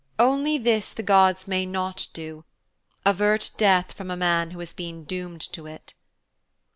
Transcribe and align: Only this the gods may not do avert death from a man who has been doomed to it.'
Only 0.17 0.57
this 0.57 0.93
the 0.93 1.03
gods 1.03 1.47
may 1.47 1.63
not 1.63 2.07
do 2.11 2.43
avert 3.05 3.51
death 3.57 3.93
from 3.93 4.09
a 4.09 4.17
man 4.17 4.49
who 4.49 4.59
has 4.59 4.73
been 4.73 5.03
doomed 5.03 5.41
to 5.53 5.67
it.' 5.67 5.93